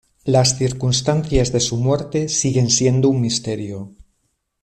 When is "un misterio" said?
3.07-3.93